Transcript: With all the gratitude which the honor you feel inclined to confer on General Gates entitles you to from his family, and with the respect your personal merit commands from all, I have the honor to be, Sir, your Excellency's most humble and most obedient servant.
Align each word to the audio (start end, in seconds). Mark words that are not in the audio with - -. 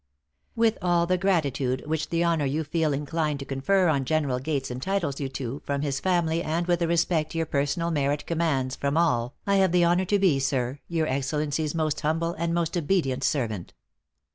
With 0.55 0.79
all 0.81 1.05
the 1.05 1.19
gratitude 1.19 1.83
which 1.85 2.09
the 2.09 2.23
honor 2.23 2.45
you 2.47 2.63
feel 2.63 2.91
inclined 2.91 3.37
to 3.37 3.45
confer 3.45 3.87
on 3.87 4.03
General 4.03 4.39
Gates 4.39 4.71
entitles 4.71 5.19
you 5.19 5.29
to 5.29 5.61
from 5.63 5.83
his 5.83 5.99
family, 5.99 6.41
and 6.41 6.65
with 6.65 6.79
the 6.79 6.87
respect 6.87 7.35
your 7.35 7.45
personal 7.45 7.91
merit 7.91 8.25
commands 8.25 8.75
from 8.75 8.97
all, 8.97 9.35
I 9.45 9.57
have 9.57 9.71
the 9.71 9.83
honor 9.83 10.05
to 10.05 10.17
be, 10.17 10.39
Sir, 10.39 10.79
your 10.87 11.05
Excellency's 11.05 11.75
most 11.75 12.01
humble 12.01 12.33
and 12.39 12.51
most 12.51 12.75
obedient 12.75 13.23
servant. 13.23 13.75